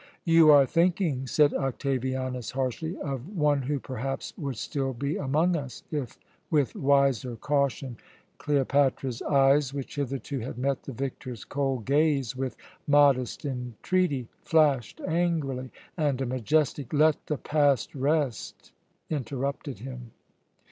[0.25, 5.83] "You are thinking," said Octavianus harshly, "of one who perhaps would still be among us,
[5.91, 6.17] if
[6.49, 7.97] with wiser caution"
[8.39, 12.55] Cleopatra's eyes, which hitherto had met the victor's cold gaze with
[12.87, 18.71] modest entreaty, flashed angrily, and a majestic: "Let the past rest!"
[19.11, 20.13] interrupted him.